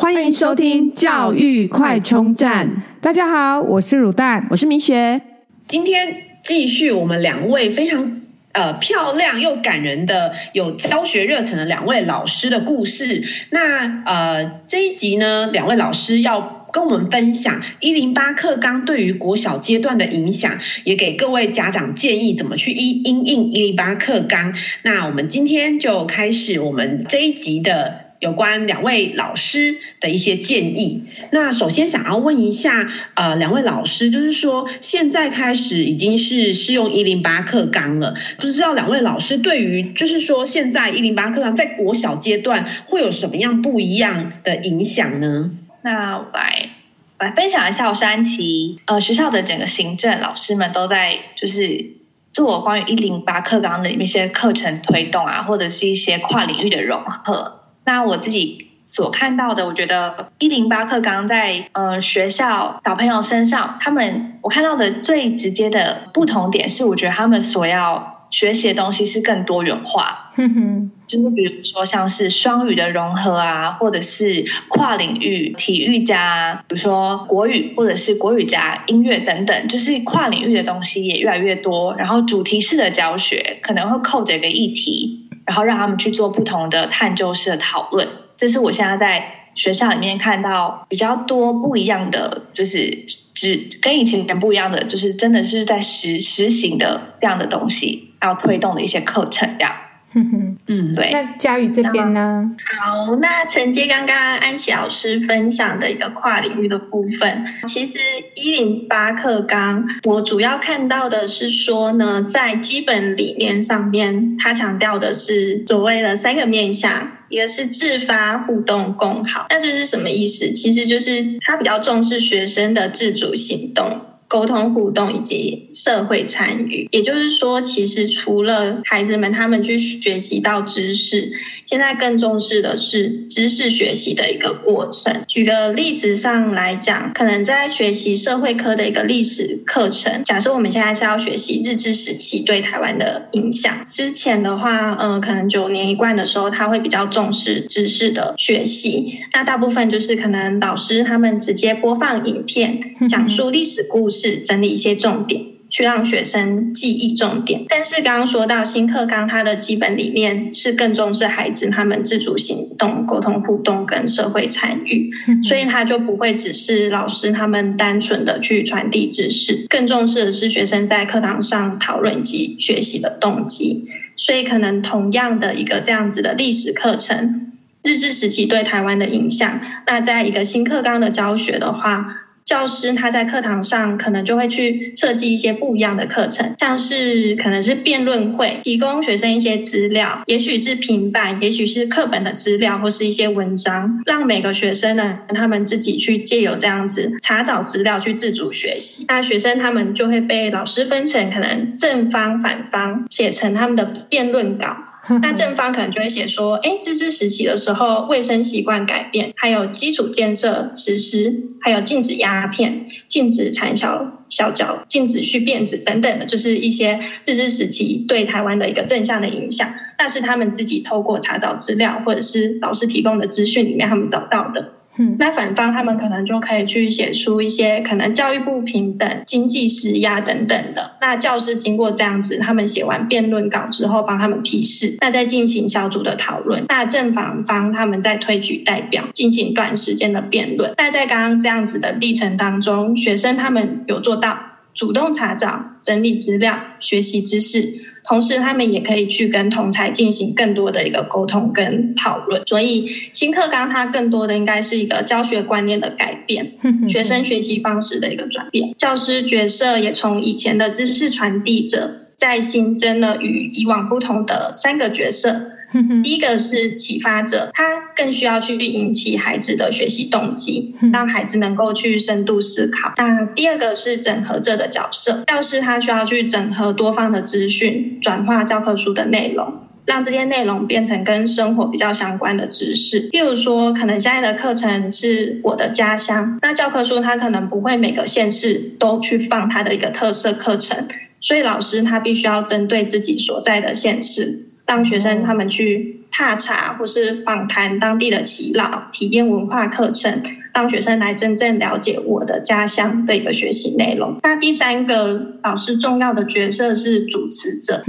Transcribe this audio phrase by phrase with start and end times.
[0.00, 2.84] 欢迎收听教育快充站。
[3.00, 5.20] 大家好，我是乳蛋，我是米雪。
[5.66, 8.20] 今天继续我们两位非常
[8.52, 13.24] 呃漂亮又感人的有教学热忱的两位老师的故事。
[13.50, 24.54] 那呃这一集呢，两位老师要跟我们分享一零八课纲对于国小阶段的影响，也给各位家长建议怎么去一因应一零八课纲。
[24.82, 28.06] 那我们今天就开始我们这一集的。
[28.20, 31.04] 有关两位老师的一些建议。
[31.30, 45.50] 那首先想要问一下，呃，两位老师，就是说现在开始已经是适用一零八课纲了，不知道两位老师对于就是说现在一零八课纲在国小阶段会有什么样不一样的影响呢？
[45.82, 46.70] 那我来
[47.18, 48.80] 来分享一下，我是安琪。
[48.86, 51.92] 呃，学校的整个行政老师们都在就是
[52.32, 57.57] 做关于一零八课纲的一些课程推动啊，或者是一些跨领域的融合。
[57.88, 70.32] 那我自己所看到的，我觉得一零八课纲在呃学校小朋友身上，他们我看到的最直接的不同点是，我觉得他们所要学习的东西是更多元化。
[70.36, 81.94] 哼哼，就是比如说像是双语的融合啊，或者是跨领域体育加，比如说国语或者是国语加音乐等等，就是跨领域的东西也越来越多。
[81.96, 85.17] 然后主题式的教学可能会扣着一个议题。
[85.48, 99.74] 然后让他们去做不同的探究式的讨论，这是我现在在学校里面看到比较多不一样的，就是只跟以前不一样的，就是真的是在实实行的这样的东西，要推动的一些课程这样。
[100.14, 101.10] 哼哼，嗯，对。
[101.12, 102.50] 那佳宇这边呢？
[102.78, 107.98] 好，那承接刚刚安琪老师分享的一个跨领域的部分，其实
[108.34, 119.46] 一零八课纲，我主要看到的是说呢，在基本理念上面，它强调的是所谓的三个面向，一个是自发、互动、共好。
[119.50, 120.52] 那这是什么意思？
[120.52, 124.00] 其实就是他比较重视学生的自主行动。
[124.28, 131.32] 沟通互动以及社会参与，也就是说，其实除了孩子们他们去学习到知识，
[131.64, 135.24] 现在更重视的是知识学习的一个过程。
[135.26, 154.17] 举个例子上来讲，可能在学习社会科的一个历史课程，假设我们现在是要学习日治时期对台湾的影响，之前的话，嗯，可能九年一贯的时候，他会比较重视知识的学习，那大部分就是可能老师他们直接播放影片，讲述历史故事。
[154.18, 157.64] 是整理一些重点，去让学生记忆重点。
[157.68, 165.10] 但是刚刚说到新课纲，它的基本理念是更重视孩子他们自主行动、沟通互动跟社会参与，
[165.44, 173.88] 所以它就不会只是老师他们单纯的去传递知识，更重视的是学生在课堂上讨论及学习的动机。
[174.16, 177.52] 所以可能同样的一个这样子的历史课程，
[177.84, 182.24] 日治时期对台湾的影响，那在一个新课纲的教学的话。
[182.48, 199.04] 教师他在课堂上可能就会去设计一些不一样的课程，像是可能是辩论会，提供学生一些资料，也许是平板，也许是课本的资料，或是一些文章，让每个学生呢，他们自己去借由这样子查找资料去自主学习。
[199.08, 204.87] 那学生他们就会被老师分成可能正方、反方，写成他们的辩论稿。
[205.22, 219.72] 那正方可能就会写说，哎，日治时期的时候，卫生习惯改变，还有基础建设实施，还有禁止鸦片、禁止缠小小脚、禁止蓄辫子等等的，就是一些日治时期对台湾的一个正向的影响。
[219.98, 224.72] 那是他们自己透过查找资料，或者是老师提供的资讯里面，他们找到的。
[224.98, 230.92] 嗯，那反方他们可能就可以去写出一些可能教育不平等、经济施压等等的。
[231.00, 236.64] 那教师经过这样子，他们写完辩论稿之后，帮他们批示，那再进行小组的讨论。
[236.68, 240.74] 那正反方他们在推举代表进行短时间的辩论。
[240.76, 244.38] 那在刚刚这样子的历程当中，学生他们有做到
[244.78, 247.68] 主动查找、整理资料、学习知识。
[248.04, 252.42] 同时，他们也可以去跟同才进行更多的一个沟通跟讨论。
[252.46, 256.54] 所以，新课纲它更多的应该是一个教学观念的改变，
[256.88, 258.72] 学生学习方式的一个转变。
[258.78, 265.57] 教师角色也从以前的知识传递者，再新增了与以往不同的三个角色。
[266.02, 272.94] 第一个是启发者，他更需要去引起孩子的学习动机，让孩子能够去深度思考。
[272.96, 283.10] 那第二个是整合者的角色，教师他需要去整合多方的资讯，转化教科书的内容，让这些内容变成跟生活比较相关的知识。
[283.10, 290.88] 譬如说，可能现在的课程是我的家乡，那教科书它可能不会每个县市都去放它的一个特色课程，
[291.20, 294.47] 所以老师他必须要针对自己所在的县市。
[294.68, 300.22] 让学生他们去踏查或是访谈当地的耆老，体验文化课程，
[300.52, 304.18] 让学生来真正了解我的家乡的一个学习内容。
[304.22, 307.82] 那第三个老师重要的角色是主持者，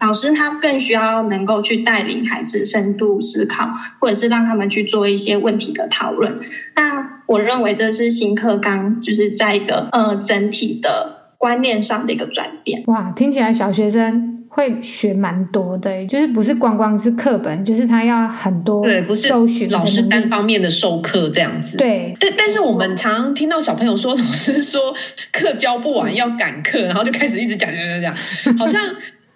[0.00, 3.68] 老师他更需要能够去带领孩子深度思考，
[4.00, 6.34] 或者是让他们去做一些问题的讨论。
[6.74, 12.82] 那我认为这是新课纲就是在一个呃整体的观念上的一个转变。
[12.88, 14.33] 哇，听起来小学生。
[14.54, 19.28] 会学蛮多的，就是不是光光是课本，就是他要很多对，不是
[19.68, 21.76] 老师单方面的授课这样子。
[21.76, 24.94] 对，但但是我们常常听到小朋友说，老师说
[25.32, 28.80] 课教不完要赶课，然后就开始一直讲讲讲讲，好像。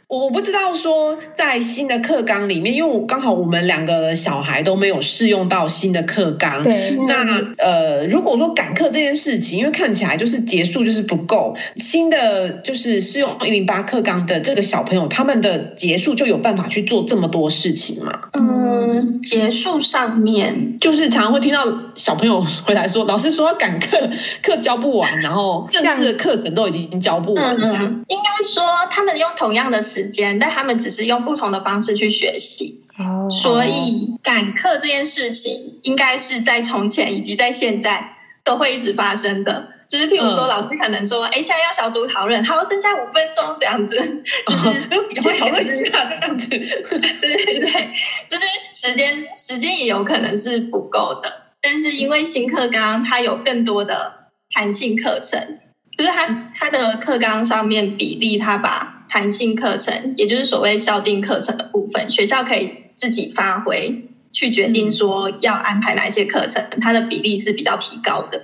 [0.08, 6.62] 我不知道说在新的课纲里面，因为我刚好我们两个小孩都没有试用到新的课纲。
[6.62, 7.26] 对，那
[7.58, 18.18] 呃，如果说赶课这件事情，因为看起来就是结束就是不够，新的就是试用一零八课纲的这个小朋友，他们的结束就有办法去做这么多事情吗？
[18.32, 24.08] 嗯，结束上面就是常常会听到小朋友回来说，老师说要赶课，
[24.42, 27.54] 课教不完，然后正式的课程都已经教不完。
[27.60, 29.97] 嗯，应该说他们用同样的时。
[29.98, 33.30] 时间，但他们只是用不同的方式去学习，oh.
[33.30, 39.74] 所以赶课这件事情应该是在从前以及在现在都会一直发生的。
[39.88, 43.96] 就是譬如说，老师可能说：“哎、嗯，现在要小组讨论，好，剩下五分钟这样子，
[44.46, 44.80] 就是
[45.10, 46.46] 也会讨论一下这样子。
[46.50, 47.94] ”对对对，
[48.26, 55.58] 就是时间时间也有可能是不够的，但是因为新课纲它有更多的弹性课程，
[55.96, 68.42] 就是它它的课纲上面比例，它把弹性课程，也就是所谓校定课程的部分，学校可以自己发挥，去决定说要安排哪一些课程，它的比例是比较提高的。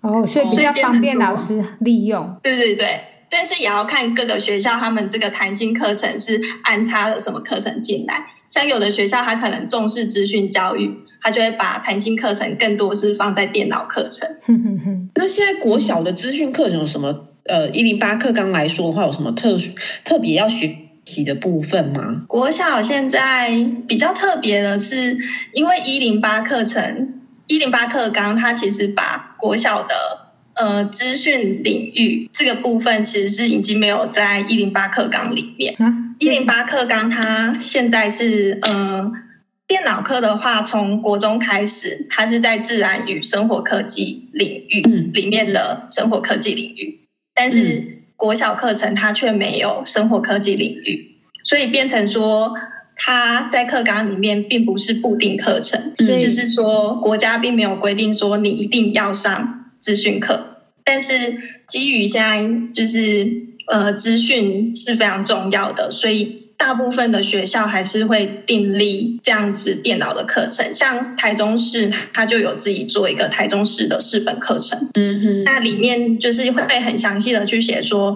[0.00, 2.38] 哦，所以比较方便老师利用。
[2.42, 8.26] 对对对，但是也要看各个学校他们这个弹性课程是安插了什么课程进来。
[8.48, 14.28] 像有的学校他可能重视资讯教育，他就会把弹性课程更多是放在电脑课程。
[14.46, 15.10] 哼哼哼。
[15.14, 17.28] 那现在国小的资讯课程有什么？
[17.50, 19.72] 呃，一零八课纲来说的话，有什么特殊、
[20.04, 22.22] 特别要学习的部分吗？
[22.28, 23.50] 国小现在
[23.88, 25.18] 比较特别的是，
[25.52, 29.94] 因为一零八课程、一零八课纲，它其实把国小的
[30.54, 35.74] 呃资讯领域这个部分，其实是已经没有在一零八课纲里面。
[36.20, 39.10] 一零八课纲它现在是呃
[39.66, 47.00] 电脑课的话，从国中开始，它是在自然与生活科技领域里面的生活科技领域。
[47.40, 52.52] 但是国小课程它却没有生活科技领域，所以变成说
[52.94, 60.58] 它在课纲里面并不是固定课程，就是说国家并没有规定说你一定要上资讯课。
[60.84, 61.12] 但是
[61.66, 63.26] 基于现在就是
[63.68, 66.39] 呃资讯是非常重要的，所以。
[66.60, 74.90] 大部分的学校还是会订立这样子电脑的课程，像台中市，它就有自己做一个台中市的市本课程。
[74.92, 78.14] 嗯哼，那里面就是会很详细的去写说，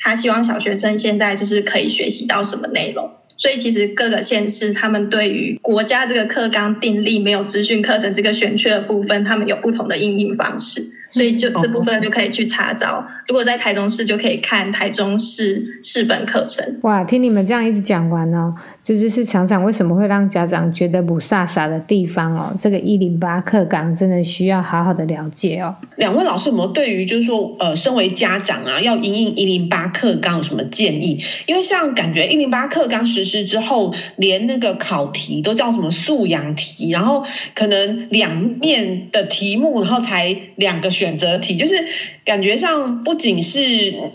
[0.00, 3.12] 他希望小学生现在就是可以学习到什么内容。
[3.38, 10.86] 所以其实各个县市，他们对于国家这个课纲订立没有资讯课程这个选缺的部分，他们有不同的应用方式。
[11.08, 16.78] 所以就这部分就可以去查找，如果在台中市就可以看台中市市本课程。
[16.82, 18.54] 哇，听你们这样一直讲完哦，
[18.86, 22.54] 这就是常常为什么会让家长觉得不飒飒的地方哦。
[22.58, 25.74] 这个一零八课纲真的需要好好的了解哦。
[25.96, 31.22] 两位老师有没有对于就是说呃，身为家长啊，要因应一零八课纲有什么建议？
[31.46, 40.86] 因为像感觉一零八课纲实施之后，连那个考题都叫什么素养题，然后可能两面的题目，然后才两个。
[40.96, 41.74] 选择题就是
[42.24, 43.60] 感觉上不仅是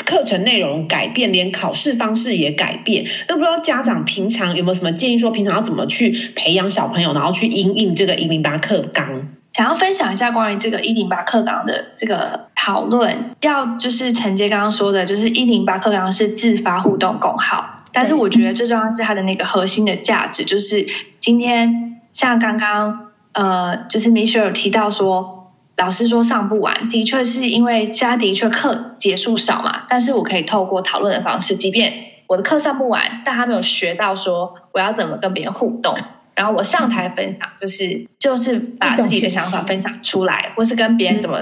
[0.04, 3.06] 课程内容改变，连考试方式也改变。
[3.28, 9.28] 那不知道家长平常有有没有什么建议，说平常要怎么去培养小朋友，然后去因应这个一零八课纲？
[9.54, 20.86] 想要分享一下关于这个一零八课纲的这个讨论，要就是承接刚刚说的，就是一零八课纲是自发互动共好，但是我觉得最重要是它的那个核心的价值，就是
[21.20, 25.40] 今天像刚刚呃，就是 Michelle 有提到说。
[25.78, 29.84] 老师说上不完，的确是因为家的确课结束少嘛。
[29.90, 35.98] 但是我可以透过讨论的方式，即便我的课上不完，但他没有学到说我要怎么跟别人互动，
[36.34, 41.40] 然后我上台分享，就是就是把自己的想法分享出来，或是跟别人怎么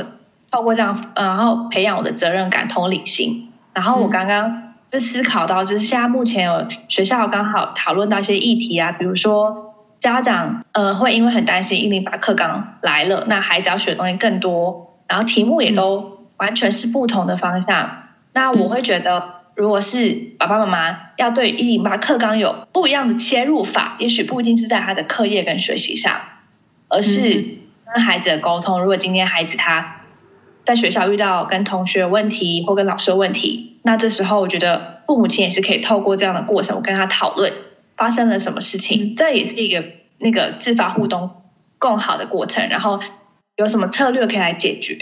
[0.50, 3.52] 透过这样，然后培养我的责任感、同理心。
[3.72, 9.68] 然后我刚刚是思考到，就是现在目前有学校刚好讨论到一些议题啊，比如说。
[10.00, 18.04] 家长呃会因为很担心一零八课纲来了，那孩子要学的东西更多，然后题目也都完全是不同的方向。
[18.32, 26.22] 那我会觉得，如果是爸爸妈妈要对一零八课纲有不一样的切入法，也许不一定是在他的课业跟学习上，
[26.88, 27.58] 而是
[27.94, 28.80] 跟孩子的沟通。
[28.80, 29.98] 如果今天孩子他
[30.64, 37.52] 在学校遇到跟同学问题或跟老师的问题，那这时候我觉得父母亲也是可以透过这样的过程，我跟他讨论
[37.98, 39.84] 发生了什么事情，这也是一个
[40.20, 41.32] 那个自发互动
[41.78, 42.70] 更好的过程。
[42.70, 43.02] 然后
[43.58, 44.98] 有什么策略可以来解决，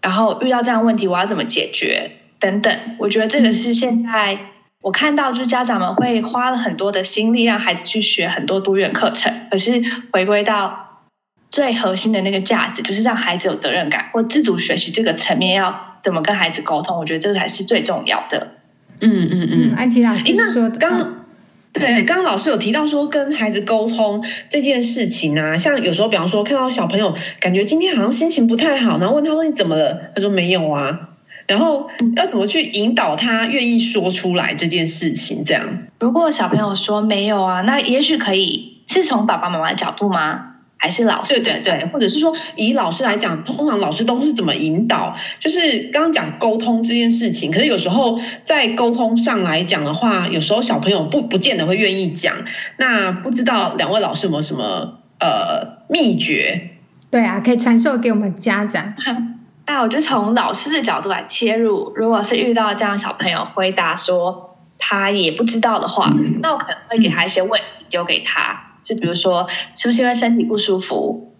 [0.00, 2.78] 然后遇到这样的问题我要怎么解决等等。
[2.98, 4.38] 我觉得这个是现在
[4.80, 11.04] 我看到就是家长们会花了很多的心力让孩子去学很多多元课程，可是回归到
[11.50, 15.86] 最核心的那个价值，就是让孩子有责任感或自主学习这个层面要。
[16.00, 16.96] 怎么跟孩子沟通？
[16.96, 18.52] 我觉得这个才是最重要的。
[19.00, 21.24] 嗯嗯嗯，安琪老师说的，刚
[21.72, 30.12] 对，刚刚老师有提到说跟孩子沟通这件事情啊，像有时候，比方说看到小朋友感觉今天好像心情不太好，然后问他说你怎么了？
[30.14, 31.07] 他说没有啊。
[31.48, 35.42] 然后要怎么去引导他愿意说出来这件事情？
[35.44, 35.66] 这样，
[35.98, 40.44] 如果小朋友说没有啊，那也许可以是从爸爸妈妈的角度吗？
[40.80, 45.16] 还是老师对对对，或者是说以老师来讲，通常老师都是怎么引导？
[45.40, 52.32] 就是刚刚讲沟通这件事情，可是有时候在沟通上来讲的话，有时候小朋友不不见得会愿意讲。
[52.76, 56.70] 那不知道两位老师有没有什么呃秘诀？
[57.10, 58.94] 对啊，可以传授给我们家长。
[59.68, 61.92] 那我就从老师的角度来切入。
[61.94, 68.64] 如果是遇到这样小朋友回答说他也不知道的话，嗯、那我可能会给他一些问题丢给他。
[68.82, 69.46] 就比如说，
[69.76, 71.34] 是不是因为身体不舒服，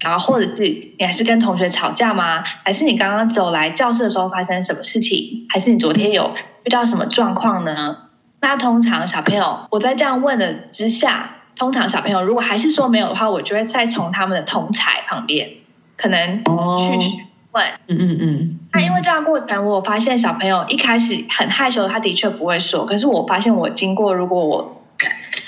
[0.00, 0.64] 然后或者是
[0.98, 2.42] 你还是跟同学吵架吗？
[2.64, 5.46] 还是你刚刚走来教室的时候发生什么事情？
[5.48, 6.34] 还是你昨天有
[6.64, 8.08] 遇到什么状况呢？
[8.40, 15.50] 那通常小朋友，我在这样问的之下，通常小朋友如果还是说没有的话，我就会再从他们的同侪旁边
[15.96, 18.58] 可能去问，嗯嗯嗯。
[18.72, 22.86] 那因为这样过程，我发现小朋友一开始很害羞，他的确不会说。
[22.86, 24.82] 可是我发现我经过，如果我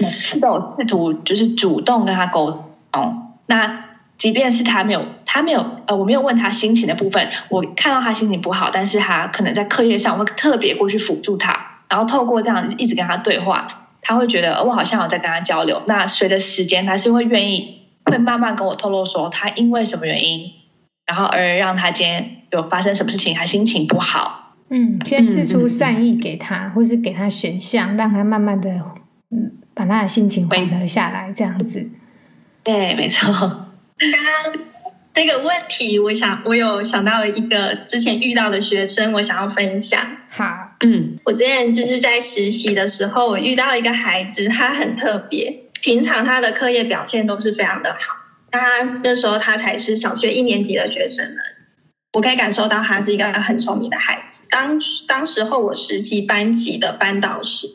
[0.00, 3.84] 每次都有试图就是主动跟他沟通，那
[4.18, 15.82] 即便是他没有，他没有，呃，我没有问他心情的部分，我看到他心情不好，但是他可能在课业上，我会特别过去辅助他，然后透过这样子一直跟他对话，他会觉得我好像有在跟他交流。
[15.86, 20.52] 那随着时间，他是会愿意，会慢慢跟我透露说他因为什么原因，
[21.06, 24.56] 然后而让他今天有发生什么事情，他心情不好。
[24.70, 28.70] 嗯，先试出善意给他，或是给他选项，让他慢慢的。
[29.30, 31.88] 嗯，把他的心情缓和下来，这样子。
[32.62, 33.32] 对，没错。
[33.32, 34.62] 刚刚
[35.12, 40.00] 这个问题，我想我有想到一个之前遇到的学生，我想要分享。
[40.30, 45.64] 好，嗯，我之前就是在实习的时候，我遇到一个孩子，他很特别。
[45.82, 47.98] 平常他的课业表现都是非常的好，
[48.52, 51.40] 他那时候他才是小学一年级的学生呢。
[52.12, 54.42] 我可以感受到他是一个很聪明的孩子。
[54.50, 54.78] 当
[55.08, 57.68] 当时候我实习班级的班导师。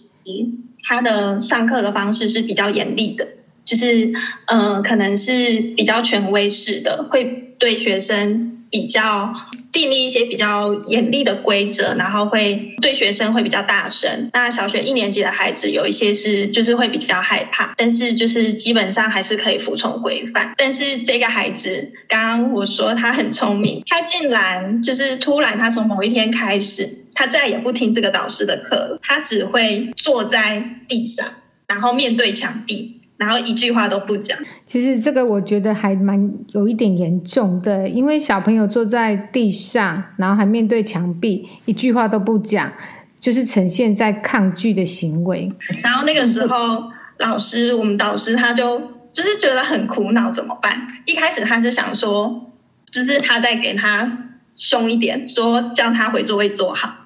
[0.84, 3.26] 他的上课的方式是比较严厉的，
[3.64, 4.12] 就是
[4.46, 7.24] 嗯、可能是比较权威式的，会
[7.58, 9.34] 对学生比较
[9.72, 14.30] 订立一些比较严厉的规则，然后会对学生会比较大声。
[14.34, 20.54] 那小学一年级的孩子有一些是就是会比较害怕，但是就是基本上还是可以服从规范。
[20.58, 27.06] 但是这个孩子，刚刚我说他很聪明，他竟然就是突然他从某一天开始。
[27.20, 31.26] 他再也不听这个导师的课了，他只会坐在地上，
[31.66, 34.38] 然后面对墙壁，然后一句话都不讲。
[34.66, 42.72] 其实这个我觉得还蛮有一点严重的，因为小朋友坐在地上，然后还面对墙壁，一句话都不讲，
[43.20, 45.52] 就是呈现在抗拒的行为。
[45.82, 50.88] 然后那个时候，老师，我们导师他就就是觉得很苦恼，怎么办？
[51.06, 52.52] 一开始他是想说，
[52.92, 57.06] 就是他在给他凶一点，说叫他回座位坐好。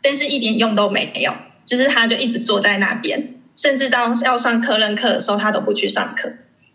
[0.00, 1.32] 但是一点用都没有，
[1.64, 6.30] 就是他就一直坐在那边，甚至到要上科任课的时候，他都不去上课，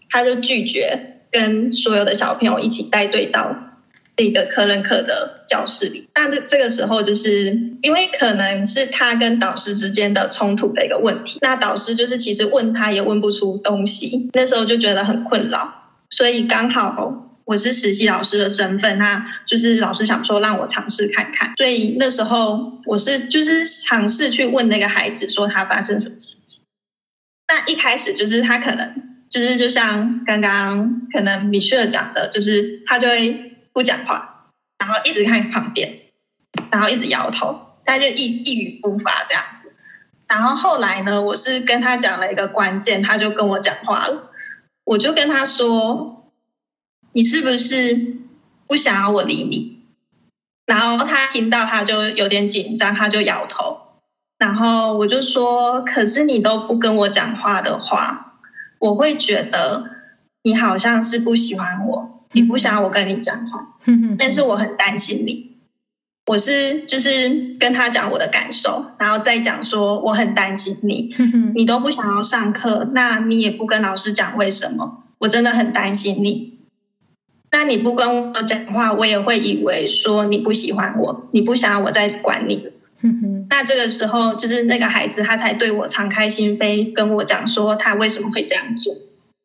[0.10, 3.56] 他就拒绝跟所有的小朋友一起带队到
[4.18, 6.10] 那个科任课的教室里。
[6.14, 15.74] 那这这个时候，就是因为可能是他跟导师之间的冲突的一个问题，那导师就是其实问他也问不出东西，那时候就觉得很困扰，
[16.10, 17.22] 所以刚好。
[17.46, 26.38] 我是实习老师的身份，那就是老师想说让我尝试看看，所以那时候我是就是尝试去问那个孩子说他发生什么事。
[27.48, 36.00] 那一开始就是他可能就是就像刚刚可能米雪讲的，就是他就会不讲话，然后一直看旁边，
[36.72, 39.76] 然后一直摇头，他就一一语不发这样子。
[40.28, 44.32] 然后后来呢，我是跟他讲了一个关键，他就跟我讲话了，
[44.84, 46.20] 我就跟他说。
[47.16, 48.16] 你是不是
[48.66, 49.84] 不想要我理你？
[50.66, 53.73] 然后他听到，他就有点紧张，他就摇头。
[54.44, 58.34] 然后我就说，可是你都不跟我讲话的话，
[58.78, 59.86] 我会觉得
[60.42, 63.78] 你好像是不喜欢我，你不想要我跟你讲话，
[64.20, 65.54] 但是我很担心你。
[66.26, 71.16] 我是就是跟他讲我的感受，然后再讲说我很担心你，
[71.56, 75.06] 你都不想要上课，那你也不跟老师讲为什么？
[75.20, 76.60] 我真的很担心你。
[77.50, 82.73] 那你不跟我讲话，我也会以为说你不喜欢我，你不想要我再管你。
[83.56, 88.96] 那这个时候，就是那个孩子他才对我敞开心扉，跟我讲说他为什么会这样做，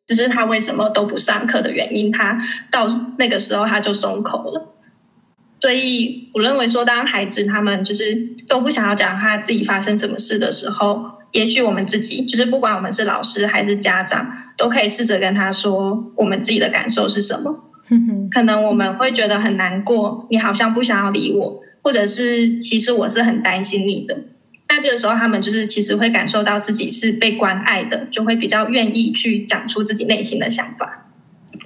[0.07, 2.11] 就是他为什么都不上课的原因。
[2.11, 2.88] 他到
[3.19, 4.75] 那个时候他就松口了。
[5.61, 17.65] 所以我认为说，当孩子他们就是都不想要讲他自己发生什么事的时候，也许我们自己就是不管我们是老师还是家长，都可以试着跟他说我们自己的感受是什么。
[18.31, 24.18] 可能我们会觉得很难过，你好像不想要理我，或者是其实我是很担心你的。
[24.68, 31.07] 那这个时候他们就是其实会感受到自己是被关爱的，就会比较愿意去讲出自己内心的想法。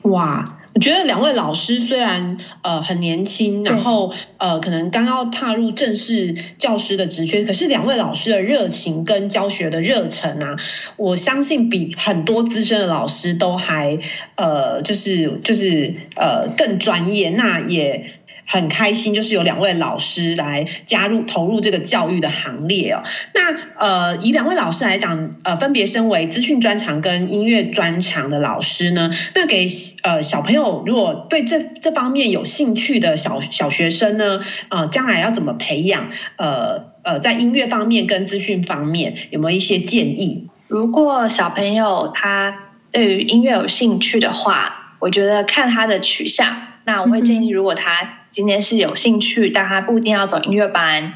[0.02, 0.58] 哇。
[0.74, 10.56] 我觉得两位老师虽然呃很年轻，然后呃可能刚要踏入正式教师的职缺，可是两位老师的热情跟教学的热忱啊，
[10.96, 13.98] 我相信比很多资深的老师都还
[14.36, 18.21] 呃就是就是呃更专业，那也。
[18.46, 23.02] 很开心，就是有两位老师来加入投入这个教育的行列哦。
[23.34, 29.66] 那呃，以两位老师来讲，呃，分别身为资讯专长跟音乐专长的老师呢，那给
[30.02, 36.10] 呃小朋友如果对这这方面有兴趣的小小学生呢，呃，将来要怎么培养？
[36.36, 40.48] 呃呃，在音乐方面跟资讯方面有没有一些建议？
[40.68, 42.54] 如果小朋友他
[42.90, 46.68] 对于音乐有兴趣的话，我觉得看他的取向。
[46.84, 51.12] 那我会建议，如果他今天是有兴趣，但他不一定要走音乐班。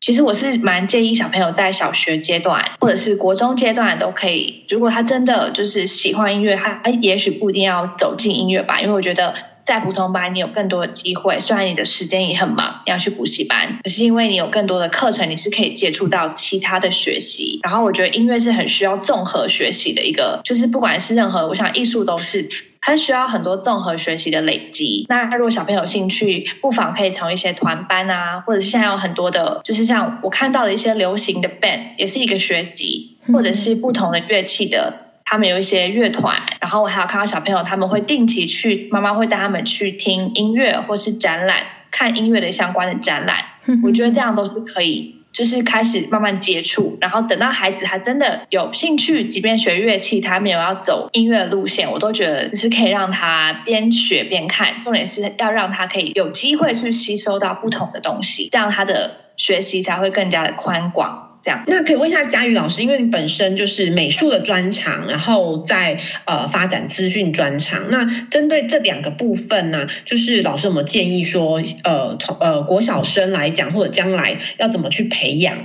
[0.00, 4.64] 其实我是蛮建议小朋友在小学阶段或者是国中阶段都可以。
[4.68, 9.34] 如果他真的就是喜欢音乐，他也许不一定要走进音乐班，因为我觉得
[9.70, 11.38] 在普通班你有更多的机会。
[11.38, 17.60] 虽然你的时间也很忙，你要去补习班，可是因为你有更多的课程，你是可以接触到其他的学习。
[17.62, 22.48] 然后我觉得音乐是很需要综合学习的一个，就是不管是任何，我想艺术都是。
[22.82, 25.04] 它需要很多综合学习的累积。
[25.06, 36.42] 那如果小朋友有兴趣，不妨可以从一些团班啊，或者是现在有很多的，就是像我看到的一些流行的 band，也是一个学籍，或者是不同的乐器的，他们有一些乐团。
[36.60, 43.44] 然后我还有看到小朋友他们会定期去，妈妈会带他们去听音乐或是展览，看音乐的相关的展览。
[43.82, 45.16] 我觉得这样都是可以。
[45.32, 61.29] 就是开始慢慢接触，然后等到孩子他真的有兴趣，即便学乐器，他没有要走音乐路线，我都觉得就是可以让他边学边看，重点是要让他可以有机会去吸收到不同的东西，这样他的学习才会更加的宽广。
[61.42, 67.90] 这样，那可以问一下佳宇老师，因为你本身就是美术的专长，然后在呃发展资讯专长。
[67.90, 75.56] 那针对这两个部分呢，就是老师有没有建议说，呃，从呃国小生来讲，或者将来要怎么去培养？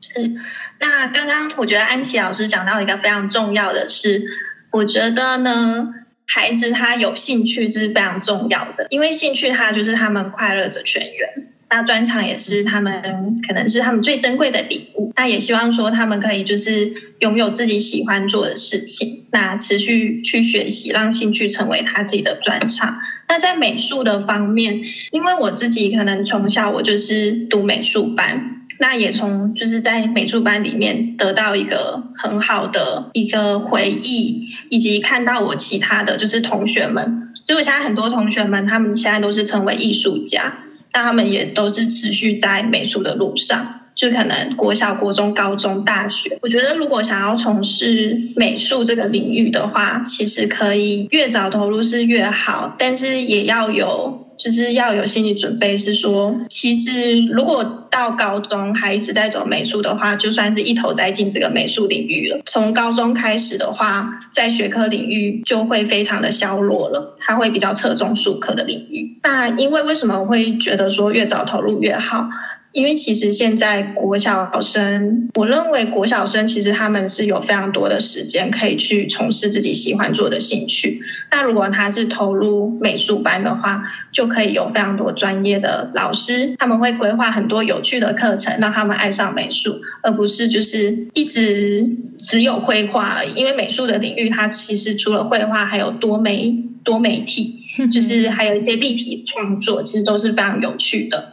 [0.00, 0.32] 是，
[0.78, 4.22] 那刚刚我觉得安琪老师讲到一个非常重要的是，
[4.70, 5.94] 我觉得呢，
[6.26, 11.53] 孩子他有兴趣是非常重要的，因为兴趣他就是他们快乐的泉源。
[11.74, 13.02] 那专场也是他们
[13.48, 15.12] 可能是他们最珍贵的礼物。
[15.16, 22.98] 那也希望说他们可以就是拥有自己喜欢做的事情，那持续去学习，让兴趣成为他自己的专场。
[23.28, 40.60] 那在美术的方面，因为我自己可能从小我就是读美术班，那也从就是在美术班里面得到一个很好的一个回忆，以及看到我其他的就是同学们，所以我现在很多同学们他们现在都是成为艺术家。
[40.94, 46.38] 那他们也都是持续在美术的路上，就可能国小、国中、高中、大学。
[46.40, 54.23] 我觉得如果想要从事美术这个领域的话，其实可以越早投入是越好，但是也要有。
[54.38, 62.40] 就是要有心理准备，是说，其实如果到高中还一直在走美术的话，就算是一头栽进这个美术领域了。
[62.44, 69.18] 从高中开始的话，在学科领域就会非常的消弱了，他会比较侧重术科的领域。
[69.22, 72.28] 那因为为什么会觉得说越早投入越好？
[72.74, 81.00] 因为其实现在国小生，我认为国小生其实他们是有非常多的时间可以去从事自己喜欢做的兴趣。
[81.30, 93.34] 那如果他是投入美术班的话，就可以有非常多专业的老师，他们会规划很多有趣的课程，让他们爱上美术，而不是就是一直只有绘画而已。
[93.34, 97.60] 因为美术的领域，它其实除了绘画，还有多媒多媒体。
[97.90, 101.32] 就是还有一些立体创作，其实都是非常有趣的。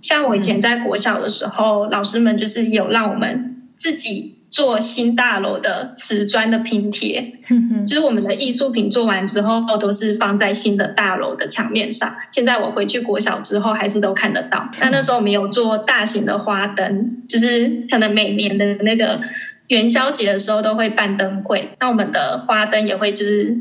[0.00, 7.40] 像我以前在国小的时候，老师们就是有让我们自己做新大楼的瓷砖的拼贴，
[7.86, 12.14] 就是我们的艺术品做完之后，都是放在新的大楼的墙面上。
[12.30, 14.70] 现在我回去国小之后，还是都看得到。
[14.80, 19.20] 那那时候我们有做大型的花灯，就是可能每年的那个
[19.66, 23.56] 元宵节的时候都会办灯会，那我们的花灯也会就是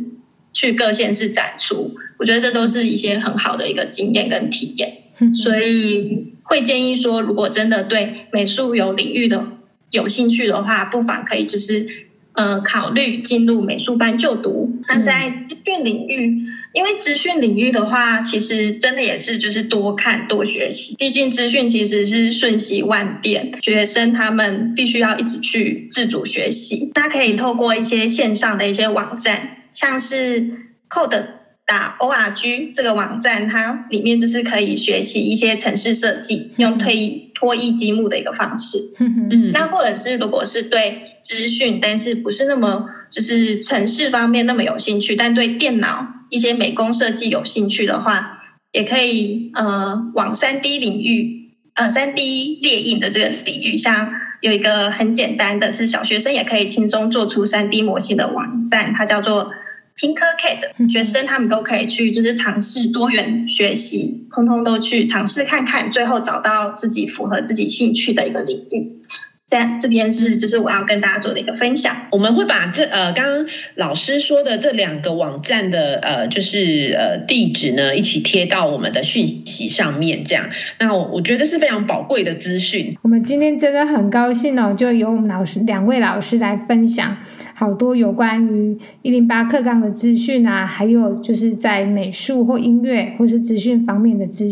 [0.53, 1.95] 去各县市展出。
[2.17, 4.99] 我觉得这都是一些很好的一个经验跟体验，
[5.33, 9.47] 所以会建议说，如果真的对美术有领域的
[9.91, 11.85] 有兴趣的话，不妨可以就是
[12.33, 14.79] 呃考虑进入美术班就读。
[14.87, 26.91] 那在资讯领域，因为资讯领域的话，其实真的也是就是多看多学习，毕竟资讯其实是瞬息万变，学生他们必须要一直去自主学习。
[26.95, 31.23] 那可以透过一些线上的一些网站，像是 Code。
[31.65, 38.79] 打 org 这个网站，它里面就是可以学习一些城市设计，用推脱衣积木的一个方式。
[38.99, 48.41] 嗯，那或者是如果是对资讯，但是不是那么就是城市方面那么有兴趣，但对电脑一些美工设计有兴趣的话，
[48.73, 59.53] 也可以呃往三 D 领域呃三 D 列印的这个领域，像有一个很简单的是小学生也可以轻松做出三 D 模型的网站，它叫做。
[59.95, 68.99] Tinkercad 学生他们都可以去，就是尝试多元学习，通通都去尝试看看，最后找到自己符合自己兴趣的一个领域。
[69.45, 71.95] 在这边是就是我要跟大家做的一个分享。
[72.11, 80.49] 我们会把这呃刚刚老师说的这两个网站的呃就是呃地址呢一起贴到我们的讯息上面，这样。
[80.79, 82.97] 那我我觉得是非常宝贵的资讯。
[83.03, 87.17] 我们今天真的很高兴哦，就由我们老师两位老师来分享。
[87.53, 94.49] 好多有关于一零八课纲的资讯啊，还有就是在美术或音乐或是资讯方面的资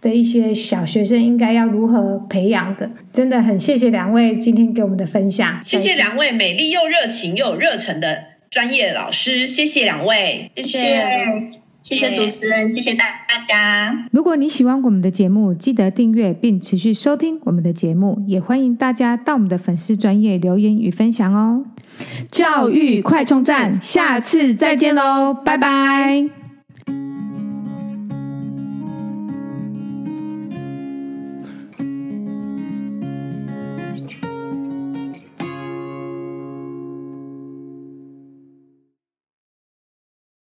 [0.00, 5.58] 的一些小学生应该要如何培养的，真的很谢谢两位今天给我们的分享。
[5.62, 8.18] 谢谢两位美丽又热情又有热忱的
[8.50, 10.80] 专业老师，谢谢两位，谢谢
[11.82, 14.06] 谢谢主持人，谢谢大大家。
[14.12, 21.64] 如果你喜欢我们的节目，记得订阅并持续收听我们的节目，也欢迎大家到我们的粉丝专业留言与分享哦。
[22.30, 26.41] 教育快充站，下次再见喽，拜拜。